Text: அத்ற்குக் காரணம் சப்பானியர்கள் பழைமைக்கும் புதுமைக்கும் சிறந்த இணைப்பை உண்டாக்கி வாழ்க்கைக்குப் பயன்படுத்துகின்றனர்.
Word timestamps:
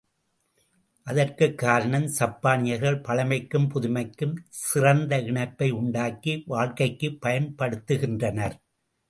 அத்ற்குக் 1.07 1.57
காரணம் 1.57 2.07
சப்பானியர்கள் 2.19 3.01
பழைமைக்கும் 3.01 3.69
புதுமைக்கும் 3.69 4.35
சிறந்த 4.49 5.19
இணைப்பை 5.19 5.69
உண்டாக்கி 5.71 6.43
வாழ்க்கைக்குப் 6.45 7.25
பயன்படுத்துகின்றனர். 7.25 8.57